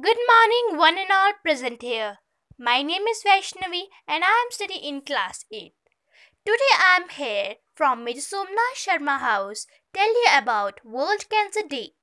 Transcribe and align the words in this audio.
Good 0.00 0.18
morning, 0.30 0.78
one 0.78 0.96
and 0.96 1.10
all 1.10 1.32
present 1.42 1.82
here. 1.82 2.18
My 2.56 2.82
name 2.82 3.02
is 3.08 3.24
Vaishnavi 3.26 3.86
and 4.06 4.22
I 4.22 4.44
am 4.44 4.50
studying 4.50 4.84
in 4.84 5.00
class 5.00 5.44
8. 5.50 5.72
Today 6.46 6.74
I 6.78 7.00
am 7.02 7.08
here 7.08 7.54
from 7.74 8.06
Somnath 8.06 8.76
Sharma 8.76 9.18
House 9.18 9.66
tell 9.92 10.06
you 10.06 10.26
about 10.32 10.84
World 10.84 11.28
Cancer 11.28 11.66
Day. 11.68 11.94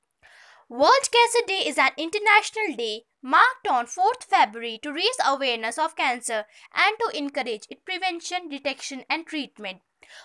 World 0.67 1.12
Cancer 1.12 1.46
Day 1.46 1.67
is 1.67 1.77
an 1.77 1.91
international 1.96 2.75
day 2.75 3.04
marked 3.21 3.68
on 3.70 3.86
4th 3.86 4.23
February 4.23 4.79
to 4.82 4.91
raise 4.91 5.15
awareness 5.23 5.77
of 5.77 5.95
cancer 5.95 6.45
and 6.73 6.97
to 7.00 7.15
encourage 7.15 7.68
its 7.70 7.84
prevention, 7.86 8.50
detection 8.50 9.04
and 9.07 9.28
treatment. 9.28 9.82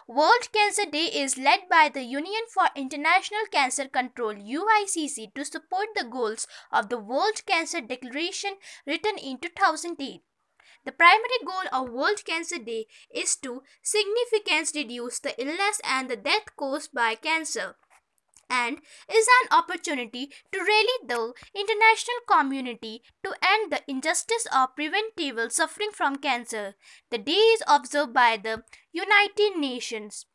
World 0.09 0.51
Cancer 0.51 0.91
Day 0.91 1.09
is 1.13 1.37
led 1.37 1.69
by 1.69 1.91
the 1.93 2.05
Union 2.05 2.41
for 2.55 2.69
International 2.75 3.43
Cancer 3.53 3.87
Control 3.87 4.33
UICC 4.33 5.35
to 5.35 5.45
support 5.45 5.89
the 5.95 6.05
goals 6.05 6.47
of 6.73 6.89
the 6.89 6.99
World 6.99 7.45
Cancer 7.45 7.83
Declaration 7.83 8.53
written 8.87 9.19
in 9.19 9.37
2008. 9.37 10.23
The 10.87 10.93
primary 10.93 11.41
goal 11.45 11.69
of 11.71 11.93
World 11.93 12.25
Cancer 12.25 12.59
Day 12.59 12.87
is 13.15 13.37
to 13.43 13.63
significantly 13.83 14.85
reduce 14.85 15.19
the 15.19 15.39
illness 15.39 15.83
and 15.85 16.09
the 16.09 16.17
death 16.17 16.57
caused 16.57 16.95
by 16.95 17.15
cancer 17.15 17.77
and 18.51 18.79
is 19.09 19.27
an 19.43 19.57
opportunity 19.57 20.31
to 20.53 20.59
rally 20.59 20.99
the 21.07 21.33
international 21.55 22.21
community 22.29 23.03
to 23.23 23.33
end 23.43 23.73
the 23.73 23.83
injustice 23.89 24.47
of 24.53 24.75
preventable 24.75 25.49
suffering 25.49 25.91
from 25.93 26.17
cancer. 26.17 26.75
The 27.11 27.19
day 27.19 27.33
is 27.55 27.63
observed 27.67 28.13
by 28.13 28.37
the 28.43 28.65
United 28.93 29.57
Nations. 29.57 30.27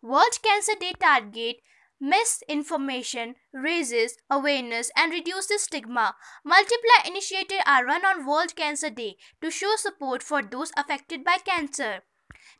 World 0.00 0.42
Cancer 0.42 0.74
Day 0.80 0.92
target 0.98 1.56
misinformation, 2.00 3.34
raises 3.52 4.16
awareness 4.30 4.90
and 4.96 5.12
reduces 5.12 5.62
stigma. 5.62 6.14
Multiple 6.44 6.78
initiatives 7.06 7.62
are 7.66 7.84
run 7.84 8.04
on 8.04 8.26
World 8.26 8.54
Cancer 8.54 8.90
Day 8.90 9.16
to 9.40 9.50
show 9.50 9.74
support 9.76 10.22
for 10.22 10.42
those 10.42 10.70
affected 10.76 11.24
by 11.24 11.38
cancer. 11.44 12.02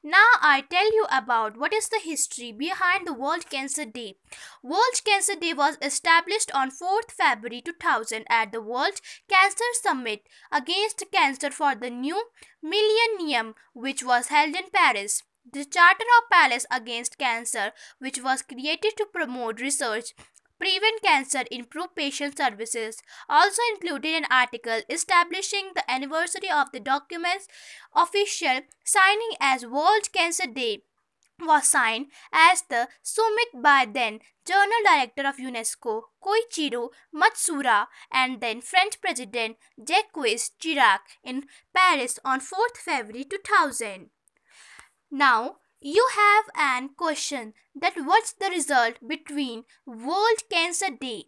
Now 0.03 0.29
I 0.41 0.65
tell 0.71 0.93
you 0.93 1.07
about 1.11 1.57
what 1.57 1.73
is 1.73 1.89
the 1.89 2.01
history 2.03 2.53
behind 2.53 3.07
the 3.07 3.13
World 3.13 3.51
Cancer 3.51 3.85
Day. 3.85 4.17
World 4.63 5.03
Cancer 5.05 5.35
Day 5.35 5.55
was 5.55 5.77
established 5.83 6.51
on 6.55 6.71
4th 6.71 7.11
February 7.11 7.61
2000 7.61 8.25
at 8.29 8.53
the 8.53 8.61
World 8.61 9.01
Cancer 9.29 9.65
Summit 9.83 10.23
against 10.53 11.05
cancer 11.13 11.51
for 11.51 11.75
the 11.75 11.91
new 11.91 12.23
millennium 12.63 13.55
which 13.73 14.05
was 14.05 14.29
held 14.29 14.55
in 14.55 14.71
Paris. 14.73 15.23
The 15.51 15.65
Charter 15.65 16.05
of 16.19 16.31
Paris 16.31 16.67
Against 16.71 17.17
Cancer, 17.17 17.73
which 17.99 18.23
was 18.23 18.43
created 18.43 18.99
to 18.99 19.07
promote 19.07 19.63
research 19.63 20.13
prevent 20.59 21.03
cancer, 21.03 21.45
improve 21.51 21.95
patient 21.95 22.37
services. 22.37 23.03
Also 23.29 23.63
included 23.75 24.15
an 24.15 24.27
article 24.31 24.81
establishing 24.89 25.71
the 25.75 25.89
anniversary 25.91 26.51
of 26.51 26.73
the 26.73 26.81
document's 26.81 27.49
official 27.95 28.61
signing 28.85 29.33
as 29.41 29.67
World 29.67 30.13
Cancer 30.13 30.47
Day 30.47 30.83
was 31.41 31.69
signed 31.69 32.07
as 32.33 32.63
the 32.69 32.89
summit 33.03 33.49
by 33.55 33.87
then 33.93 34.21
General 34.45 34.83
Director 34.85 35.27
of 35.27 35.37
UNESCO 35.37 36.03
Koichiro 36.23 36.89
Matsuura 37.15 37.87
and 38.13 38.41
then 38.41 38.61
French 38.61 39.01
President 39.01 39.57
Jacques 39.79 40.13
Chirac 40.61 41.01
in 41.23 41.45
Paris 41.75 42.19
on 42.25 42.41
4th 42.41 42.77
February 42.79 43.25
2000. 43.25 44.11
Now, 45.11 45.57
you 45.81 46.09
have 46.17 46.45
an 46.57 46.91
question 46.97 47.55
that 47.75 47.95
what's 47.97 48.33
the 48.33 48.51
result 48.51 48.95
between 49.07 49.65
World 49.87 50.43
Cancer 50.51 50.91
Day? 50.91 51.27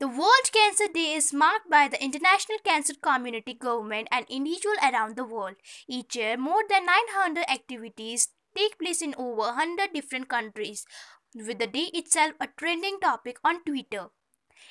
The 0.00 0.08
World 0.08 0.52
Cancer 0.52 0.86
Day 0.92 1.14
is 1.14 1.32
marked 1.32 1.68
by 1.70 1.88
the 1.88 2.02
international 2.02 2.58
cancer 2.64 2.94
community, 3.02 3.54
government, 3.54 4.08
and 4.12 4.26
individual 4.28 4.76
around 4.82 5.16
the 5.16 5.24
world. 5.24 5.56
Each 5.88 6.14
year, 6.14 6.36
more 6.36 6.62
than 6.68 6.86
900 6.86 7.50
activities 7.50 8.28
take 8.56 8.78
place 8.78 9.02
in 9.02 9.14
over 9.16 9.40
100 9.40 9.92
different 9.92 10.28
countries, 10.28 10.84
with 11.34 11.58
the 11.58 11.66
day 11.66 11.90
itself 11.94 12.32
a 12.40 12.48
trending 12.56 13.00
topic 13.00 13.38
on 13.42 13.64
Twitter. 13.64 14.08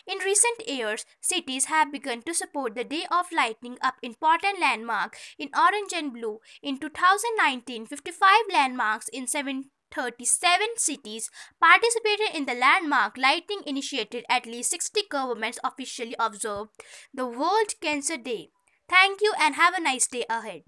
In 0.06 0.18
recent 0.20 0.68
years, 0.68 1.06
cities 1.22 1.66
have 1.66 1.92
begun 1.92 2.22
to 2.24 2.34
support 2.34 2.76
the 2.76 2.84
Day 2.84 3.06
of 3.12 3.32
Lighting 3.32 3.78
up 3.82 3.96
important 4.02 4.60
landmarks 4.60 5.20
in 5.38 5.50
orange 5.58 5.94
and 5.94 6.14
blue. 6.14 6.40
In 6.62 6.80
2019, 6.80 7.86
55 7.86 8.30
landmarks 8.52 9.08
in 9.10 9.28
737 9.28 10.68
cities 10.78 11.30
participated 11.62 12.36
in 12.36 12.46
the 12.46 12.54
landmark 12.54 13.18
lighting 13.18 13.62
initiative. 13.66 14.24
At 14.30 14.46
least 14.46 14.72
60 14.72 15.02
governments 15.10 15.60
officially 15.64 16.16
observed 16.20 16.72
the 17.14 17.26
World 17.26 17.74
Cancer 17.82 18.18
Day. 18.18 18.50
Thank 18.90 19.22
you 19.22 19.34
and 19.40 19.56
have 19.56 19.74
a 19.74 19.82
nice 19.82 20.08
day 20.08 20.26
ahead. 20.30 20.64